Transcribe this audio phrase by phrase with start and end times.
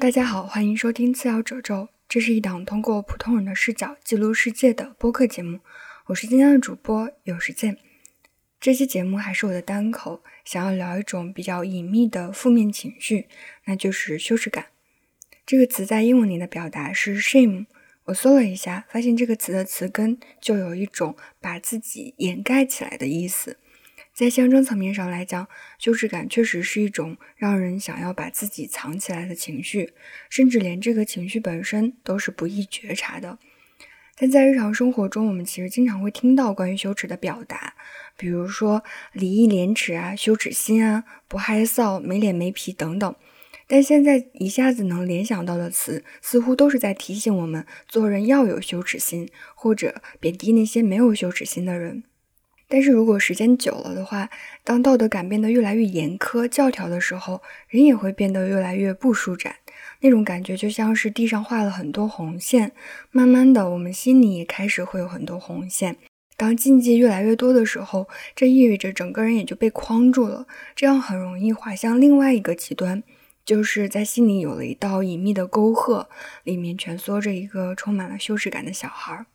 [0.00, 1.90] 大家好，欢迎收听次要褶皱。
[2.08, 5.60] 这是一档通过普通人的视角记录世界的播客节目。
[6.06, 7.76] 我是今天的主播有时间。
[8.58, 13.26] 这期节目还是我的单口，想要聊一种比较隐秘的负面情绪，
[13.66, 14.68] 那就是羞耻感。
[15.44, 17.66] 这个词在英文里的表达是 shame。
[18.04, 23.58] 我搜了一下，发现这个词的词根就有一种把自己掩盖起来的意思。
[24.20, 25.48] 在象征层面上来讲，
[25.78, 29.94] 羞耻感确实是一种让人想要把自己藏起来的情绪，
[30.28, 33.38] 甚至连这个情绪本身都是不易觉察的。
[34.18, 37.72] 但在日常生活中，我们其实经常会听到关于羞耻的表达，
[38.18, 38.84] 比如说
[39.14, 43.16] 礼义廉耻啊、羞耻心啊、不害臊、没脸没皮等等。
[43.66, 52.04] 但现在一下子能联想到的词，似乎都是在提醒我们做人要有羞耻心，或者贬低那些没有羞耻心的人。
[52.70, 54.30] 但是如果时间久了的话，
[54.62, 59.56] 当道德感变得越来越严苛、教条的时候，人也会变得越来越不舒展。
[60.02, 62.70] 那种感觉就像是地上画了很多红线，
[63.10, 65.96] 慢慢的，我们心里也开始会有很多红线。
[66.36, 70.46] 当禁忌越来越多的时候，这意味着整个人也就被框住了，
[70.76, 73.02] 这样很容易滑向另外一个极端，
[73.44, 76.08] 就是在心里有了一道隐秘的沟壑，
[76.44, 79.26] 里面蜷缩着一个充满了羞耻感的小孩儿。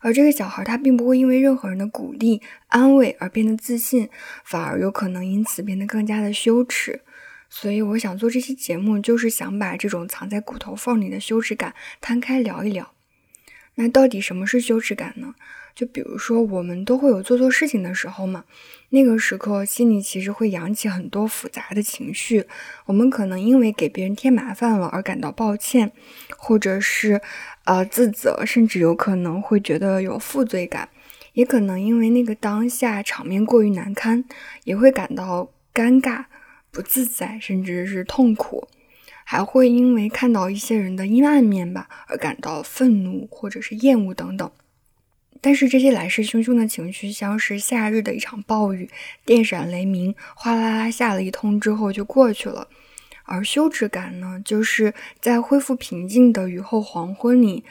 [0.00, 4.08] 而这个小孩，他并不会因为任何人的鼓励、安慰而变得自信，
[4.44, 7.02] 反而有可能因此变得更加的羞耻。
[7.48, 12.92] 所以，我想做这期节目，就是想把这种藏在骨头缝里的羞耻感摊开聊一聊。
[13.74, 15.34] 那到底什么是羞耻感呢？
[15.74, 18.44] 就比如说，我们都会有做错事情的时候嘛，
[18.90, 22.44] 那个时刻心里其实会扬起很多复杂的情绪。
[22.86, 25.92] 我们可能因为给别人添麻烦了而感到抱歉，
[26.36, 27.22] 或者是
[27.70, 30.88] 呃自责，甚至有可能会觉得有负罪感，
[31.34, 34.24] 也可能因为那个当下场面过于难堪，
[34.64, 36.24] 也会感到尴尬、
[36.72, 38.66] 不自在，甚至是痛苦，
[39.22, 44.50] 还会因为看到一些人的阴暗面吧而感到愤怒或者是厌恶等等。
[45.40, 48.90] 但是这些来势汹汹的情绪，像是夏日的一场暴雨，
[49.24, 52.66] 电闪雷鸣，哗啦啦下了一通之后就过去了。
[53.30, 57.62] 而羞耻感呢，就是在恢复平静的雨后黄昏里，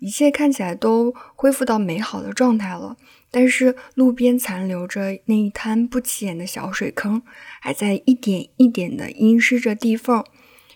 [0.00, 2.96] 一切看起来都恢复到美好的状态了，
[3.30, 7.22] 但是路边残留着那一滩不起眼的小水坑，
[7.60, 10.24] 还在一点一点的阴湿着地缝。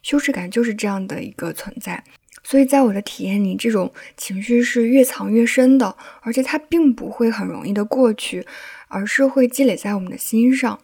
[0.04, 2.05] 羞耻感就是这样的一个存在。
[2.44, 8.47] 所以在我的体验里，这种情绪是越藏越深的，而且它并不会很容易的过去，
[8.87, 10.78] 而是会积累在我们的心上。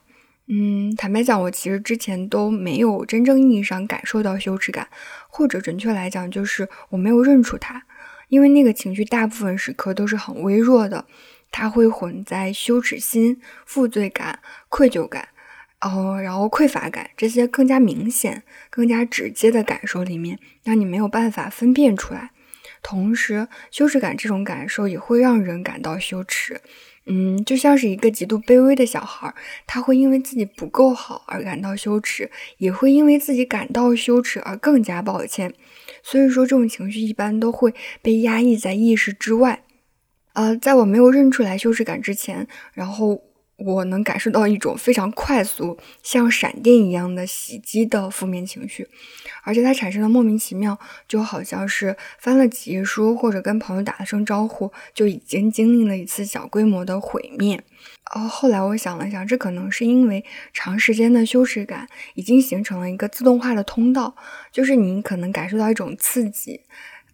[0.46, 4.88] 嗯，坦白讲，我其实之前都没有真正意义上感受到羞耻感，
[5.28, 7.82] 或者准确来讲，就是我没有认出它，
[8.28, 11.06] 因为那个情绪大部分时刻都是很微弱的，
[11.50, 15.28] 它会混在羞耻心、负罪感、愧疚感。
[15.80, 22.30] 哦，然后匮乏感这些更加明显、更加直接的感受里面，让你没有办法分辨出来。
[22.82, 26.60] 同时，羞耻感这种感受也会让人感到羞耻。
[27.06, 29.34] 嗯，就像是一个极度卑微的小孩，
[29.66, 35.52] 他会因为自己不够好而感到羞耻，也会因为自己感到羞耻而更加抱歉。
[36.02, 39.64] 所以说，这种情绪一般都会被压抑在意识之外。
[40.32, 43.22] 呃，在我没有认出来羞耻感之前，然后。
[43.56, 48.88] 我能感受到一种非常快速、像闪电一样的袭击的负面情绪，
[49.44, 57.62] 而且它产生的莫名其妙，就好像是翻了几页书或者跟朋友打了声招呼，就已经经历了一次小规模的毁灭。
[58.14, 64.16] 哦，后来我想了想，这可能是因为长时间的羞耻感已经形成了一个自动化的通道，
[64.50, 66.60] 就是你可能感受到一种刺激，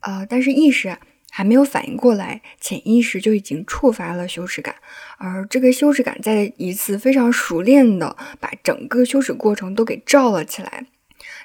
[0.00, 0.96] 呃，但是意识。
[1.30, 4.74] 还没有反应过来，潜意识就已经触发了羞耻感，
[5.18, 10.86] 而这个羞耻感在一次非常熟练的把整个羞耻过程都给罩了起来，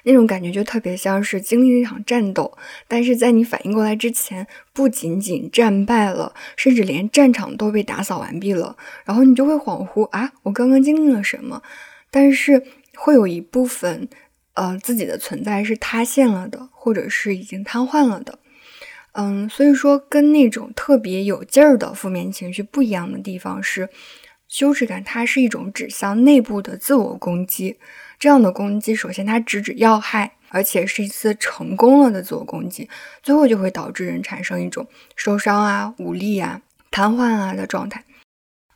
[0.02, 2.56] 那种感觉就特别像是经历了一场战斗，
[2.88, 11.62] 但是在你反应过来之前，不仅仅战败了，甚至连战场都被打扫完毕了，然后你就会恍惚啊，我刚刚经历了什么？
[12.10, 12.62] 但是
[12.96, 14.08] 会有一部分，
[14.54, 18.38] 呃，自己的存在是塌陷了的，或者是已经瘫痪了的。
[19.18, 23.88] 嗯，所以说跟那种特别有劲儿的负面情绪不一样的地方是，
[24.46, 27.78] 羞耻感它是一种指向内部的自我攻击。
[28.18, 32.88] 这样的攻击，首先它直指要害，而且是一次成功了的自我攻击，
[33.22, 36.60] 最后就会导致人产生一种受伤啊、无力啊、
[36.90, 38.04] 瘫痪啊的状态。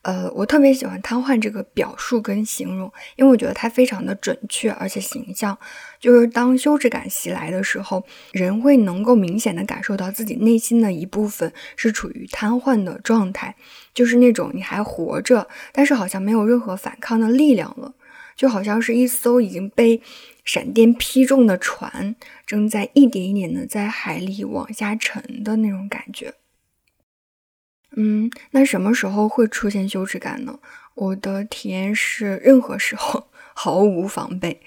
[0.02, 5.56] 呃，我特别喜欢“瘫痪”这个表述跟形容，因为我觉得它非常的准确而且形象。
[5.98, 8.02] 就是当羞耻感袭来的时候，
[8.32, 13.54] 人会能够明显的感受到自己内心的一部分是处于瘫痪的状态，
[13.92, 17.94] 就是那种你还活着，但是好像没有任何反抗的力量了。
[18.34, 20.00] 就好像是一艘已经被
[20.46, 22.16] 闪电劈中的船，
[22.46, 26.32] 正在一点一点的在海里往下沉的那种感觉。
[27.96, 30.58] 嗯，那什么时候会出现羞耻感呢？
[30.94, 34.60] 我的体验是，任何时候毫无防备。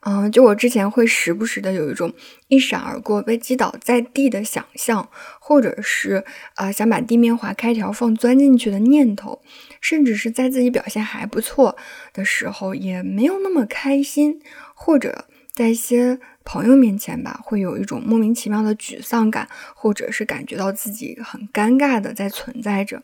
[0.00, 2.12] 嗯，就我之前会时不时的有一种
[2.46, 5.08] 一闪而过被击倒在地的想象，
[5.40, 9.42] 或者是啊想把地面划开条缝钻进去的念头，
[9.80, 11.76] 甚至是在自己表现还不错
[12.12, 14.40] 的时候也没有那么开心，
[14.72, 15.24] 或者
[15.58, 23.02] 在一些朋友面前吧，会有一种莫名其妙的沮丧感，或者是感觉到自己很尴尬的在存在着，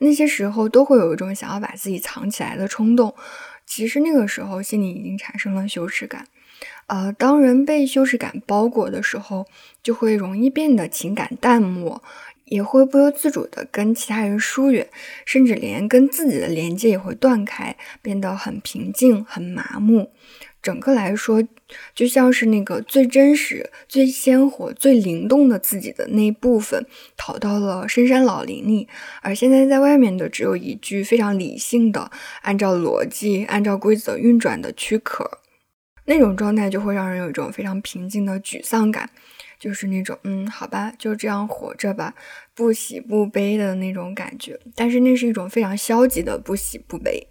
[0.00, 3.14] 那些时候都会有一种想要把自己藏起来的冲动。
[3.64, 6.26] 其实那个时候心里已经产生了羞耻感，
[6.86, 9.46] 呃，当人被羞耻感包裹的时候，
[9.82, 12.02] 就会容易变得情感淡漠，
[12.44, 14.86] 也会不由自主的跟其他人疏远，
[15.24, 20.12] 甚至连跟自己的连接也会断开，变得很平静、很麻木。
[20.66, 21.40] 整个来说，
[21.94, 26.84] 就像是那个最真实、最鲜活、最灵动的自己的那一部分
[27.16, 28.88] 逃到了深山老林里，
[29.22, 32.10] 而现在在外面的只有一具非常理性的、
[32.42, 35.38] 按照逻辑、按照规则运转的躯壳。
[36.06, 39.08] 那种状态就会让人有一种非常平静的沮丧感，
[39.60, 42.14] 就是那种嗯，好吧，就这样活着吧，
[42.54, 44.58] 不喜不悲的那种感觉。
[44.74, 47.26] 但是那是一种非常消极的不喜不悲。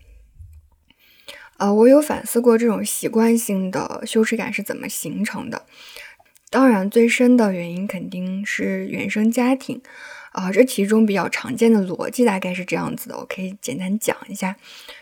[1.58, 5.64] 呃，我有反思过这种习惯性的羞耻感是怎么形成的。
[6.50, 9.82] 当然，最深的原因肯定是原生家庭。
[10.32, 14.54] 啊，这其中比较常见的逻辑大概是这样子的，我可以简单讲一下。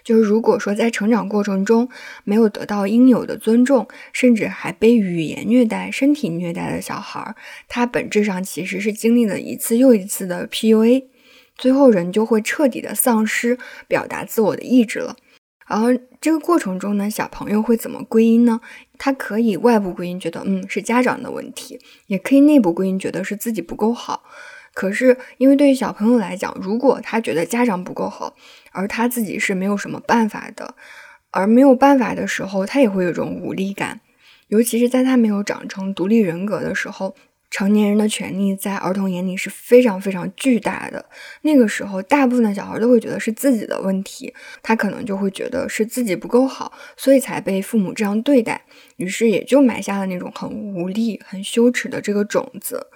[0.04, 1.90] 就是如果说在成长过程中
[2.24, 7.36] 没有得到应有的尊重，甚至还被语言虐待、身体虐待的小孩，
[7.68, 11.06] 他本质上其实是经历了一次又一次的 PUA，
[11.58, 13.58] 最后人就会彻底的丧失
[13.88, 15.16] 表达自我的意志了。
[15.68, 15.88] 然后
[16.19, 18.60] 这个过程中呢，小朋友会怎么归因呢？
[18.98, 24.24] 他可以外部归因，觉得嗯是家长的问题，也可以内部归因，觉得是自己不够好。
[24.74, 28.36] 可是因为对于小朋友来讲，如果他觉得家长不够好，
[28.71, 30.75] 而他自己是没有什么办法的，
[31.31, 34.01] 而没有办法的时候，他也会有一种无力感，
[34.48, 37.16] 尤其是在他没有长成独立人格的时候。
[37.54, 41.06] 成年人的权利在儿童眼里是非常非常巨大的。
[41.44, 44.34] 那个时候，大部分的小孩都会觉得是自己的问题，
[44.64, 48.60] 他可能就会觉得是自己不够好，所以才被父母这样对待，
[48.96, 52.88] 于是也就埋下了那种很无力、很羞耻的这个种子。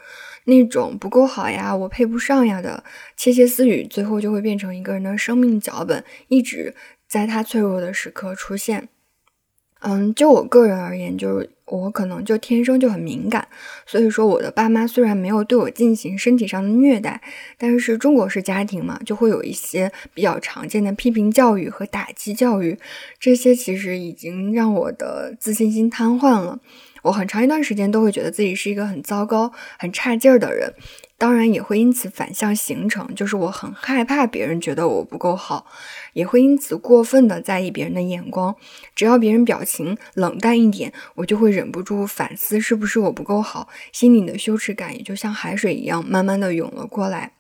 [0.45, 2.83] 那种不够好呀，我配不上呀的
[3.15, 6.74] 窃窃私语，最后就会变成一个人的生命脚本，一直
[7.07, 8.89] 在他脆弱的时刻出现。
[9.79, 13.47] 嗯，就我个人而言，就是我可能就天生就很敏感，
[13.85, 17.21] 所以说我的爸妈虽然没有对我进行身体上的虐待，
[17.57, 22.77] 但是中国式家庭嘛，就会有一些比较常见的批评教育和打击教育，
[23.19, 26.59] 这些其实已经让我的自信心瘫痪了。
[27.07, 30.74] 我很长一段时间都会觉得自己是一个很糟糕、很差劲儿的人。
[31.19, 35.65] 当然也会因此反向形成，就是我很害怕别人觉得我不够好，
[36.13, 38.56] 也会因此过分的在意别人的眼光。
[38.94, 47.31] 只要别人表情冷淡一点，我就会忍不住反思是不是我不够好，心里的羞耻感也就像海水一样慢慢的涌了过来。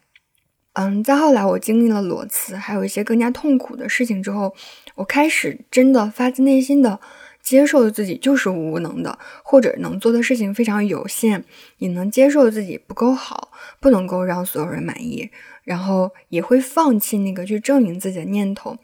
[0.73, 4.55] 嗯，再后来我经历了裸辞，还有一些更加痛苦的事情之后，
[4.95, 6.99] 我开始真的发自内心的。
[7.47, 11.45] 接受自己就是无能的，或者能做的事情非常有限，
[11.77, 15.29] 也能接受自己不够好，不能够让所有人满意，
[15.63, 18.75] 然后也会放弃那个去证明自己的念头。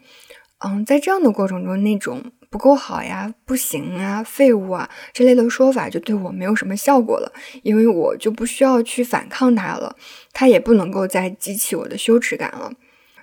[0.60, 7.30] 嗯，在这样的过程中，那种不够好呀、不行啊、废物啊这类的说法就对我没有什么效果了，
[7.62, 9.94] 因为我就不需要去反抗它了，
[10.32, 12.72] 它也不能够再激起我的羞耻感了。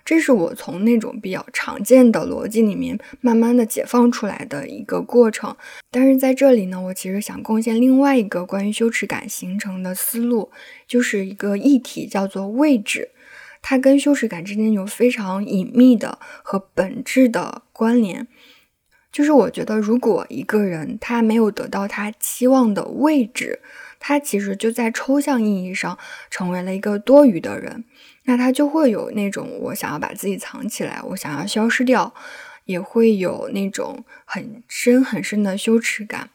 [0.04, 5.56] 这是我从那种比较常见的逻辑里面慢慢的解放出来的一个过程，
[5.90, 10.52] 但是在这里呢，我其实想贡献另外一个关于羞耻感形成的思路，
[10.88, 13.12] 就是一个议题叫做位置，
[13.62, 18.28] 它跟羞耻感之间有非常隐秘的和本质的关联。
[19.12, 23.60] 就是我觉得，如果一个人他没有得到他期望的位置，
[24.00, 25.98] 他其实就在抽象意义上
[26.30, 27.84] 成为了一个多余的人。
[28.32, 32.14] 那他就会有那种我想要把自己藏起来，我想要消失掉，
[32.64, 36.30] 也会有那种很深很深的羞耻感。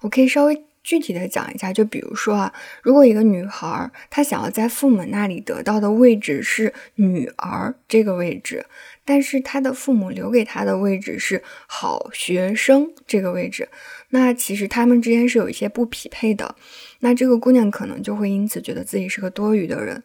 [0.00, 8.66] 我可以稍微具体的讲一下，就比如说啊，如果一个女孩她想要在父母那里得到的位置是女儿这个位置，
[9.04, 13.68] 但是她的父母留给她的位置是好学生这个位置，
[14.08, 16.56] 那其实他们之间是有一些不匹配的。
[16.98, 20.02] 那这个姑娘可能就会因此觉得自己是个多余的人。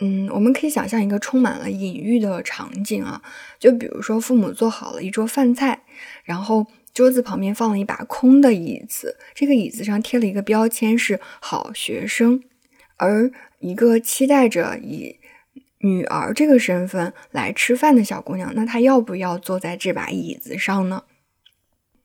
[0.00, 3.20] 嗯，我们可以想象一个充满了隐喻的场景啊，
[3.58, 5.82] 就比如说父母做好了一桌饭菜，
[6.22, 12.40] 然后桌子旁边放了一把空的椅子，这个椅子上贴了一个标签是好学生，
[12.96, 15.16] 而一个期待着以
[15.80, 21.02] 女儿这个身份来吃饭的小姑娘，那她要不要坐在这把椅子上呢？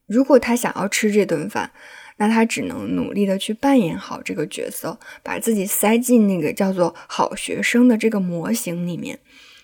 [0.07, 1.71] 如果她想要吃这顿饭，
[2.17, 9.20] 那她只能努力的去扮演好这个角色，把自己塞进那个叫做好学生的这个模型里面。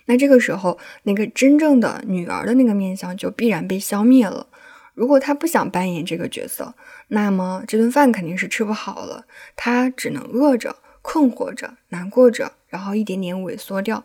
[0.05, 4.47] 那这个时候，那个真正的女儿的那个面相就必然被消灭了。
[4.95, 6.73] 如果她不想扮演这个角色，
[7.09, 9.25] 那么这顿饭肯定是吃不好了，
[9.55, 14.03] 她只能饿着、困惑着、难过着，然后一点点萎缩掉。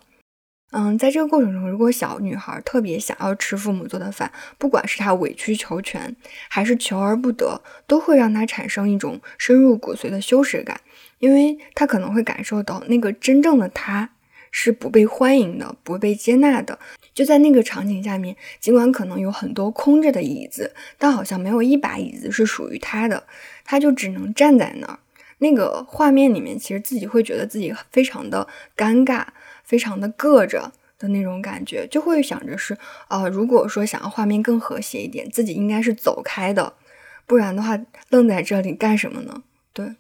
[0.77, 6.15] 嗯，在这个过程中，如果小女孩特别想要吃父母做的饭，不管是她委曲求全，
[6.49, 10.81] 还是求而不得，都会让她产生一种深入骨髓的羞耻感，
[11.21, 14.11] 因为她可能会感受到那个真正的她。
[14.57, 16.79] 是不被欢迎的，不被接纳的。
[17.13, 23.25] 就在那个场景下面，尽管可能有很多空着的椅子，但好像没有一把椅子是属于他的，
[23.65, 25.01] 他就只能站在那儿。
[25.39, 29.25] 那个画面里面，其实自己会觉得自己非常的尴尬，
[29.65, 32.77] 非常的硌着的那种感觉，就会想着是
[33.09, 36.75] 啊，如果说想要画面更和谐一点，自己应该是走开的，
[37.27, 37.79] 不然的话，
[38.11, 39.43] 愣在这里干什么呢？
[39.73, 39.97] 对。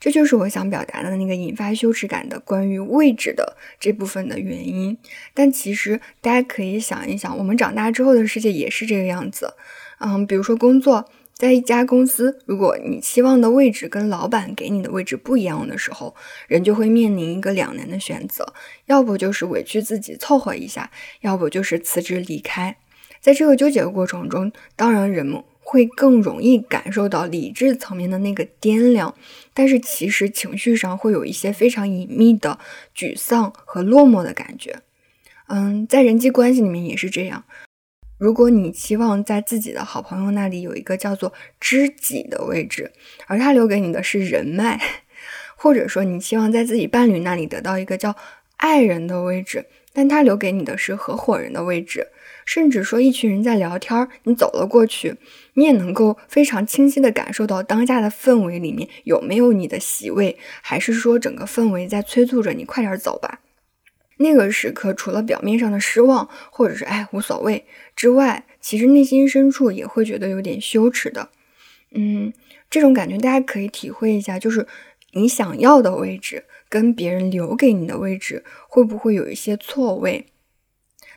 [0.00, 4.96] 这就是我想表达的那个引发羞耻感的关于位置的这部分的原因。
[5.34, 9.52] 但其实大家可以想一想，我们长大之后的世界也是这个样子。
[9.98, 16.14] 嗯，比如说工作，在一家公司，如果你期望的位置跟老板给你的位置不一样的时候，
[16.46, 18.52] 人就会面临一个两难的选择：
[18.84, 20.90] 要不就是委屈自己凑合一下，
[21.22, 22.76] 要不就是辞职离开。
[23.22, 25.42] 在这个纠结的过程中，当然人们。
[25.62, 29.14] 会更容易感受到理智层面的那个掂量，
[29.54, 32.58] 但是其实情绪上会有一些非常隐秘的
[32.92, 34.80] 沮丧和落寞的感觉。
[35.46, 37.44] 嗯，在人际关系里面也是这样。
[38.20, 42.92] 如果你期望在自己的好朋友那里有一个叫做知己的位置，
[43.26, 44.78] 而他留给你的是人脉，
[45.56, 48.14] 或者说你期望在自己伴侣那里得到一个叫
[48.58, 52.08] 爱人的位置，但他留给你的是合伙人的位置。
[52.44, 55.16] 甚至说，一群人在聊天，你走了过去，
[55.54, 63.40] 你也能够非常清晰地感受到当下的氛围里面有没有你的席位，还是说整个氛围在催促着你快点走吧。
[64.22, 67.64] 那个时刻，除了表面上的失望，或者是哎无所谓
[67.96, 71.30] 之外，其实内心深处也会觉得有点羞耻的。
[71.92, 72.30] 嗯，
[72.68, 74.66] 这种感觉大家可以体会一下，就是
[75.12, 80.26] 你想要的位置跟别人留给你的位置会不会有一些错位？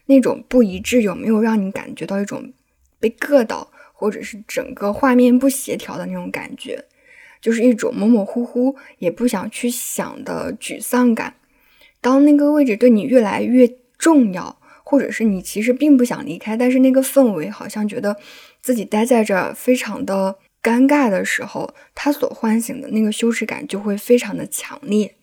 [0.05, 2.53] 那种不一致有没有让你感觉到一种
[3.01, 6.85] 被硌到，或者是整个画面不协调的那种感觉，
[7.41, 11.35] 就是一种模模糊糊也不想去想的沮丧感。
[12.03, 13.67] 当那个位置对你越来越
[13.97, 18.17] 重要，或者是你其实并不想离开，但是那个氛围好像觉得
[18.61, 25.15] 自己待在这儿非常的尴尬的时候，它所唤醒的那个羞耻感就会非常的强烈。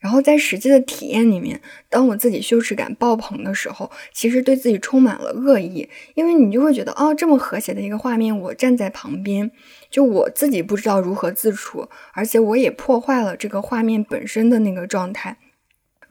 [0.00, 9.48] 然后在实际的体验里面，当我自己羞耻感爆棚的时候，其实对自己充满了恶意，因为你就会觉得，哦，这么和谐的一个画面，我站在旁边，
[9.88, 15.36] 就我自己不知道如何自处，而且我也破坏了这个画面本身的那个状态。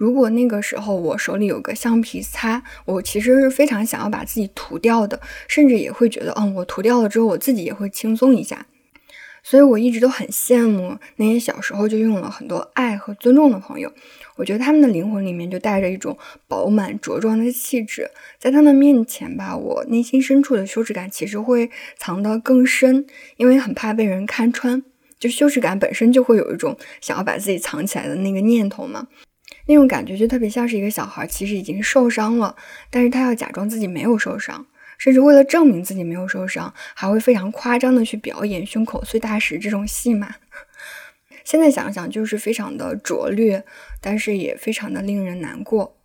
[0.02, 8.66] 如果那个时候我手里有个橡皮擦，我其实是非常想要把自己涂掉的，甚至也会觉得，嗯，我涂掉了之后，我自己也会轻松一下。
[9.44, 13.94] 所以我一直都很羡慕那些小时候就拥有了很多爱和尊重的朋友。
[14.38, 16.18] 我觉得他们的灵魂里面就带着一种
[16.48, 23.06] 饱满茁壮的气质，在他们面前吧，我内心深处的羞耻感其实会藏得更深，
[23.38, 24.82] 因为很怕被人看穿。
[25.20, 29.08] 就羞耻感本身就会有一种想要把自己藏起来的那个念头嘛，
[29.68, 32.56] 那种感觉就特别像是一个小孩，其实已经受伤了，
[32.90, 34.66] 但是他要假装自己没有受伤。
[34.98, 40.36] 甚至为了证明自己没有受伤，还会非常夸张的去表演胸口碎大石这种戏码。
[41.44, 43.64] 现在想想就是非常的拙劣，
[44.00, 45.98] 但是也非常的令人难过。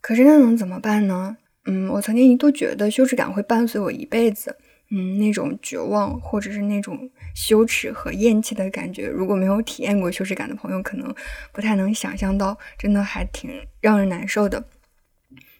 [0.00, 1.36] 可是那能怎么办呢？
[1.66, 4.56] 嗯，我曾经一度觉得羞耻感会伴随我一辈子。
[4.90, 11.14] 嗯，那种绝望或者是那种羞耻和厌弃的感觉，如果没有体验过羞耻感的朋友，可能
[11.52, 13.50] 不太能想象到，真的还挺
[13.80, 14.64] 让人难受的。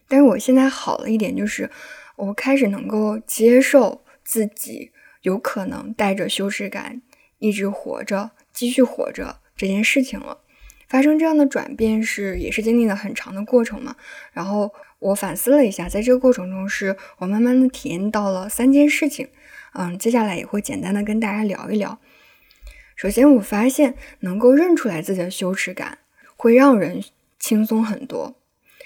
[0.08, 1.70] 但是我现在好了一点，就是。
[2.18, 4.90] 我开始能够接受自己
[5.20, 7.02] 有可能带着羞耻感
[7.40, 10.38] 一直活着、继续活着这件事情了。
[10.88, 13.94] 发生这样的转变是也是经历了很长的过程嘛。
[14.32, 14.72] 然后
[15.06, 19.28] 我反思了一下，在这个过程中，是我慢慢的体验到了三件事情。
[19.74, 21.98] 嗯，接下来也会简单的跟大家聊一聊。
[22.96, 25.98] 首先，我发现能够认出来自己的羞耻感，
[26.34, 27.04] 会让人
[27.38, 28.34] 轻松很多，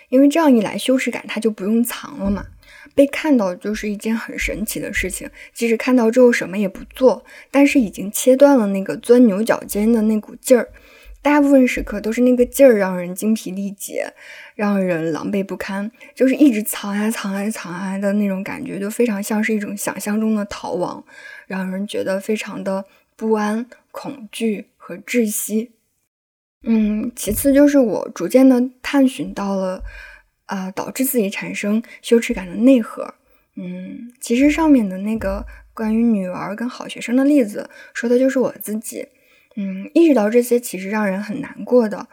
[0.09, 2.47] 因为这样一来，羞耻感它就不用藏了嘛。
[2.95, 5.31] 被看到就是一件很神奇的事情。
[5.55, 10.69] 即使看到之后什么也不做，但是已经切断了那个钻牛角尖的那股劲儿。
[11.23, 14.13] 大部分时刻都是那个劲儿让人精疲力竭，
[14.55, 21.05] 让人狼狈不堪，就是一直藏啊藏啊藏啊的那种感觉，就非常像是一种想象中的逃亡，
[21.47, 22.87] 让人觉得非常的
[23.17, 25.73] 不安、恐惧和窒息。
[26.63, 29.83] 嗯，其次就是我逐渐的探寻到了，
[30.47, 33.15] 啊，导致自己产生羞耻感的内核。
[33.57, 39.07] 嗯，其实上面的那个关于女儿跟好学生的例子，说的就是我自己。
[39.63, 42.09] 嗯，意识到这些其实让人很难过的。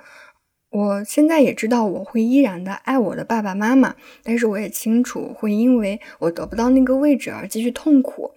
[0.69, 8.31] 我现在也知道我会依然的爱我的爸爸妈妈，但是我也清楚会因为我得不到那个位置而继续痛苦。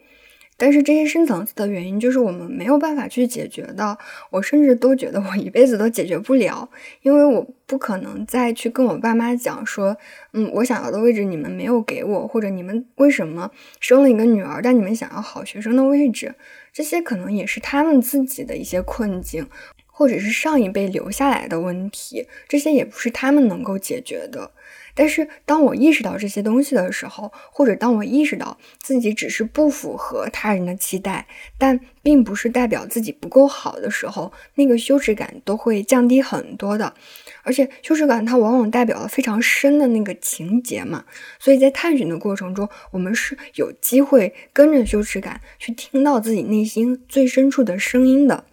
[0.56, 3.98] 但是这些深层次的原因就是我们没有办法去解决的。
[4.30, 6.68] 我甚至都觉得我一辈子都解决不了，
[7.02, 9.96] 因为我不可能再去跟我爸妈讲说，
[10.34, 13.50] 嗯，我想要的位置你们没有给我，或者你们为什么
[13.80, 16.34] 生了一个女儿，但你们想要好学生的位置。
[16.72, 19.48] 这些可能也是他们自己的一些困境，
[19.86, 24.52] 或者是上一辈留下来的问题，这些也不是他们能够解决的。
[24.94, 31.26] 但是当我意识到这些东西的时候，或者当我意识到自己只是不符合他人的期待，
[31.58, 36.94] 但并不是代表自己不够好的时候，那个羞耻感都会降低很多的。
[37.42, 41.04] 而且羞耻感它往往代表了非常深的那个情节嘛，
[41.38, 48.44] 所以在探寻的过程中，我们是有机会跟着羞耻感去听到自己内心最深处的声音的。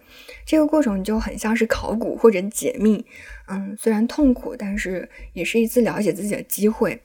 [0.48, 3.04] 这个过程就很像是考古或者解密，
[3.48, 7.02] 嗯，虽然痛苦，但是也是一次了解自己的机会。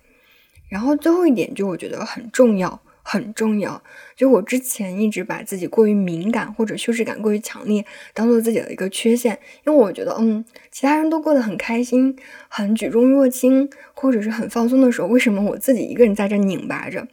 [0.69, 2.81] 然后最后一点，就我觉得很重要。
[3.05, 3.83] 很重要，
[4.15, 17.05] 就我之前一直把自己过于敏感或者羞耻感过于强烈当做自己的一个缺陷，因为我觉得，嗯，其他人都过得很开心、很举重若轻，或者是很放松的时候，为什么我自己一个人在这拧巴着？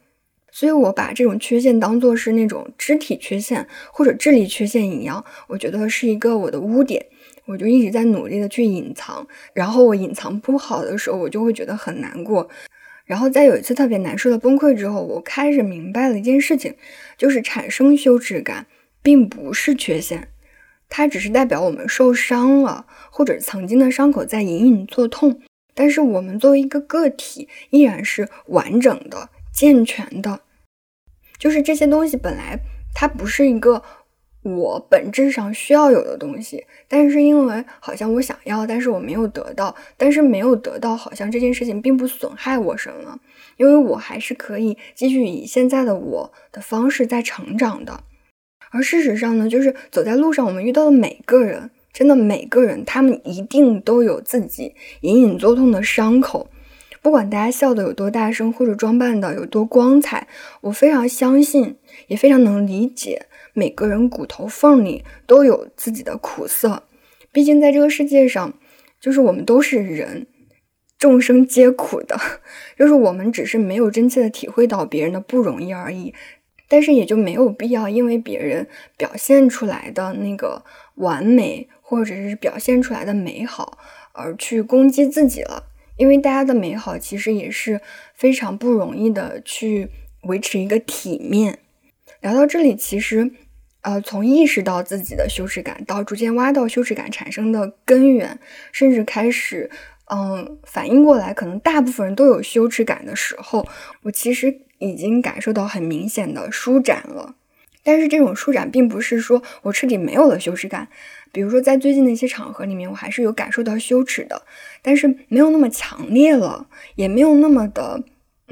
[0.60, 7.02] 所以我把这种缺陷当做是那种肢体缺陷或者智力缺陷一样，我觉得是一个我的污点，
[7.46, 12.46] 我就一直在努力的去隐藏，然后我隐藏不好的时候，我就会觉得很难过。
[13.06, 16.76] 然后在有一次特别难受的崩溃之后，我开始明白了一件事情，
[17.16, 18.66] 就是产生羞耻感
[19.00, 20.28] 并不是缺陷，
[20.90, 25.40] 它只是代表我们受伤了，或者曾经的伤口在隐隐作痛。
[25.72, 30.40] 但是我们作为一个个体，依然是完整的、健全的。
[31.40, 32.60] 就是这些东西本来
[32.94, 33.82] 它不是一个。
[34.42, 43.18] 我本质上需要有的东西，但是因为好像我想要，但是我没有得到，但是没有得到，好像这件事情并不损害我什么，
[43.58, 48.02] 因为我还是可以继续以现在的我的方式在成长的。
[48.70, 56.48] 而事实上呢，就是走在路上，我们遇到的每个人，真的每个人，他们一定都有自己隐隐作痛的伤口。
[57.02, 60.28] 不管大家笑的有多大声，或者装扮的有多光彩，
[60.60, 61.76] 我非常相信，
[62.08, 63.26] 也非常能理解。
[63.52, 66.84] 每个人骨头缝里都有自己的苦涩，
[67.32, 68.54] 毕竟在这个世界上，
[69.00, 70.26] 就是我们都是人，
[70.98, 72.18] 众生皆苦的，
[72.78, 76.14] 就是我们只是没有真切的体会到别人的不容易而已。
[76.68, 83.78] 但是也就没有必要因为别人表现出来的那个完美，或者是表现出来的美好
[84.12, 85.64] 而去攻击自己了，
[86.00, 87.78] 因为大家的美好其实也是
[88.14, 89.90] 非常不容易的去
[90.22, 91.58] 维持一个体面。
[92.22, 93.30] 聊到这里，其实，
[93.82, 98.38] 呃，从意识到自己的羞耻感，到逐渐挖到羞耻感产生的根源，
[98.72, 99.70] 甚至开始，
[100.10, 103.68] 嗯，反应过来，可能大部分人都有羞耻感的时候，
[104.04, 107.34] 我其实已经感受到很明显的舒展了。
[107.82, 110.88] 但是这种舒展并不是说我彻底没有了羞耻感，
[111.32, 114.42] 比如说在最近的一些场合里面，我还是有感受到羞耻的，
[114.82, 116.66] 但是没有那么强烈了，
[116.96, 118.02] 也没有那么的。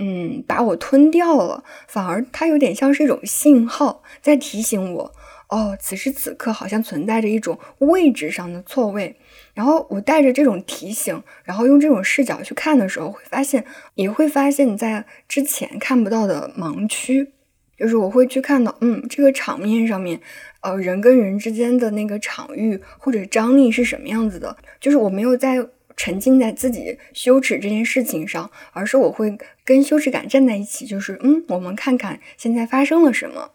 [0.00, 5.12] 嗯，把我吞掉了，反而它有点像是一种信号，在提醒我，
[5.48, 9.16] 哦，此时此刻好像存在着一种位置上的错位。
[9.54, 13.64] 然后我带着这种提醒，然后用这种视角去看的时候，会发现，
[13.96, 17.32] 也会发现你，在之前看不到的盲区，
[17.78, 20.20] 就是我会去看到，嗯，这个场面上面，
[20.62, 25.66] 呃，人跟人之间的那个场域或者张力是什么样子的，就是我没有在。
[26.00, 33.50] 沉浸在自己羞耻这件事情上，而是我会跟羞耻感站在一起，就是嗯，我们看看现在发生了什么，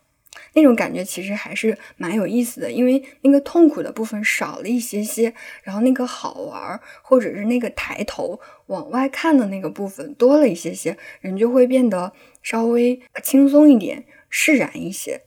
[0.52, 5.34] 那种感觉其实还是蛮有意思的，因为那个痛苦的部分少了一些些，
[5.64, 14.04] 然后那个好玩或者是那个抬头往外看的那个部分多了一些些，人就会变得稍微轻松一点，
[14.36, 15.22] 释然一些。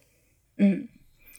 [0.58, 0.88] 嗯，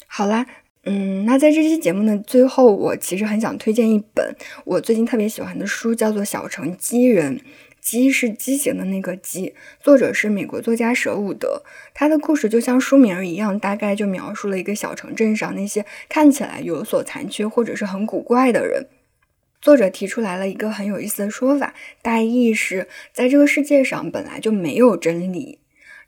[0.08, 0.46] 好啦。
[0.90, 7.38] 嗯，那在这期节目的最后，我其实很想推荐一本我最近特别喜欢的书，叫做《小城鸡人》，
[7.82, 11.62] 畸是畸形的那个畸，作者是美国作家舍伍德。
[11.94, 18.88] 他的故事就像书名一样，大概就描述了一个小城镇上那些看起来有所残缺或者是很古怪的人。
[19.60, 25.60] 作者提出来了一个很有意思的说法，大意是在这个世界上本来就没有真理。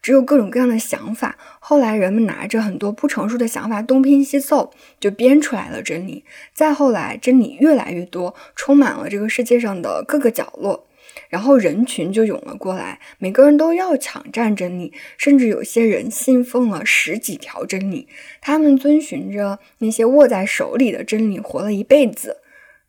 [0.02, 6.24] 只有各种各样的想法，后来人们拿着很多不成熟的想法东拼西凑，就编出来了真理。
[6.54, 10.88] 再后来，真理越来越多，充满了这个世界上的各个角落，
[11.30, 18.08] 然后人群就涌了过来，每个人都要抢占真理，甚至有些人信奉了十几条真理，
[18.42, 22.38] 他们遵循着那些握在手里的真理活了一辈子。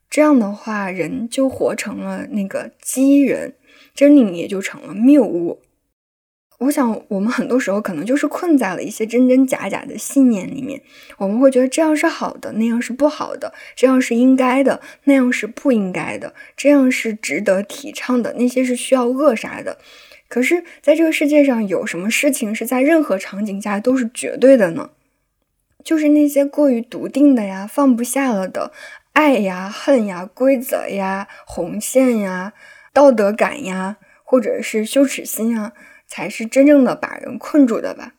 [0.09, 3.55] 这样的话，人就活成了那个机人，
[3.93, 5.61] 真理也就成了谬误。
[6.61, 10.79] 我想，我们很多时候可能就是困在了一些真真假假的信念里面。
[11.17, 19.79] 我们会觉得这样是好的，那样是不好的；这样是应该的，那样是不应该的；这样是值得提倡的，那些是需要扼杀的。
[20.27, 24.91] 可是，在这个世界上，有什么事情是在任何场景下都是绝对的呢？
[25.83, 28.71] 就是那些过于笃定的呀、放不下了的
[29.13, 32.53] 爱呀、恨呀、规则呀、红线呀、
[32.93, 35.73] 道德感呀，或者是羞耻心啊。
[36.11, 38.15] 才是真正的把人困住的吧。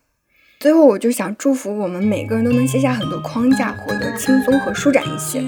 [0.59, 5.43] 最后，我就想祝福我们每个人都能卸下很多框架，活得轻松和舒展一些。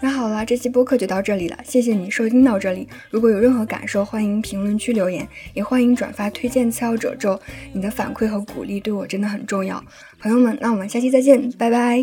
[0.00, 2.88] 那好了，这期播客就到这里了，谢谢你收听到这里。
[3.10, 7.34] 如果有任何感受，欢迎评论区留言，也欢迎转发推荐《次要褶皱》。
[7.74, 9.84] 你的反馈和鼓励对我真的很重要，
[10.20, 10.56] 朋友们。
[10.62, 12.02] 那我们下期再见，拜拜。